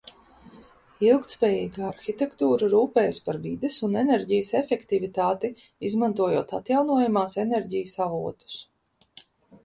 Ilgtspējīga 1.07 1.81
arhitektūra 1.87 2.69
rūpējas 2.71 3.19
par 3.27 3.37
vides 3.43 3.77
un 3.87 3.97
enerģijas 4.01 4.49
efektivitāti, 4.59 5.51
izmantojot 5.89 6.55
atjaunojamās 6.61 7.37
enerģijas 7.43 7.95
avotus. 8.07 8.57